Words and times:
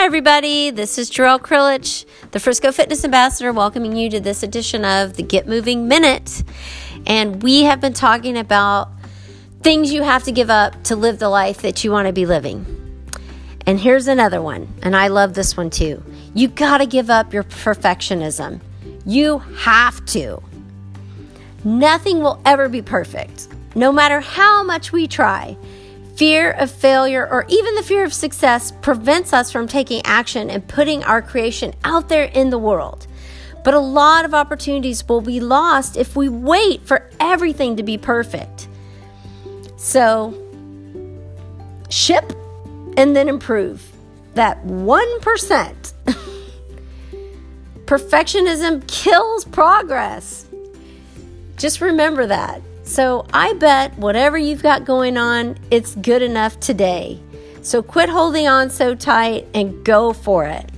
Hi, 0.00 0.06
everybody. 0.06 0.70
This 0.70 0.96
is 0.96 1.10
Jarrell 1.10 1.38
Krilich, 1.38 2.06
the 2.30 2.40
Frisco 2.40 2.72
Fitness 2.72 3.04
Ambassador, 3.04 3.52
welcoming 3.52 3.94
you 3.94 4.08
to 4.08 4.18
this 4.18 4.42
edition 4.42 4.82
of 4.82 5.18
the 5.18 5.22
Get 5.22 5.46
Moving 5.46 5.88
Minute. 5.88 6.42
And 7.06 7.42
we 7.42 7.64
have 7.64 7.82
been 7.82 7.92
talking 7.92 8.38
about 8.38 8.88
things 9.60 9.92
you 9.92 10.02
have 10.02 10.24
to 10.24 10.32
give 10.32 10.48
up 10.48 10.82
to 10.84 10.96
live 10.96 11.18
the 11.18 11.28
life 11.28 11.60
that 11.60 11.84
you 11.84 11.92
want 11.92 12.06
to 12.06 12.14
be 12.14 12.24
living. 12.24 12.64
And 13.66 13.78
here's 13.78 14.08
another 14.08 14.40
one, 14.40 14.72
and 14.82 14.96
I 14.96 15.08
love 15.08 15.34
this 15.34 15.54
one 15.54 15.68
too. 15.68 16.02
You 16.32 16.48
got 16.48 16.78
to 16.78 16.86
give 16.86 17.10
up 17.10 17.34
your 17.34 17.44
perfectionism. 17.44 18.62
You 19.04 19.40
have 19.58 20.02
to. 20.06 20.42
Nothing 21.62 22.22
will 22.22 22.40
ever 22.46 22.70
be 22.70 22.80
perfect, 22.80 23.48
no 23.74 23.92
matter 23.92 24.20
how 24.20 24.62
much 24.62 24.92
we 24.92 25.06
try. 25.06 25.58
Fear 26.20 26.50
of 26.50 26.70
failure 26.70 27.26
or 27.26 27.46
even 27.48 27.74
the 27.76 27.82
fear 27.82 28.04
of 28.04 28.12
success 28.12 28.74
prevents 28.82 29.32
us 29.32 29.50
from 29.50 29.66
taking 29.66 30.02
action 30.04 30.50
and 30.50 30.68
putting 30.68 31.02
our 31.04 31.22
creation 31.22 31.72
out 31.82 32.10
there 32.10 32.24
in 32.24 32.50
the 32.50 32.58
world. 32.58 33.06
But 33.64 33.72
a 33.72 33.78
lot 33.78 34.26
of 34.26 34.34
opportunities 34.34 35.08
will 35.08 35.22
be 35.22 35.40
lost 35.40 35.96
if 35.96 36.16
we 36.16 36.28
wait 36.28 36.86
for 36.86 37.08
everything 37.20 37.78
to 37.78 37.82
be 37.82 37.96
perfect. 37.96 38.68
So, 39.78 40.34
ship 41.88 42.30
and 42.98 43.16
then 43.16 43.26
improve. 43.26 43.90
That 44.34 44.62
1%. 44.66 45.92
Perfectionism 47.86 48.86
kills 48.86 49.46
progress. 49.46 50.44
Just 51.56 51.80
remember 51.80 52.26
that. 52.26 52.60
So 52.90 53.24
I 53.32 53.52
bet 53.52 53.96
whatever 53.98 54.36
you've 54.36 54.64
got 54.64 54.84
going 54.84 55.16
on, 55.16 55.56
it's 55.70 55.94
good 55.94 56.22
enough 56.22 56.58
today. 56.58 57.20
So 57.62 57.84
quit 57.84 58.08
holding 58.08 58.48
on 58.48 58.68
so 58.68 58.96
tight 58.96 59.46
and 59.54 59.84
go 59.84 60.12
for 60.12 60.44
it. 60.44 60.68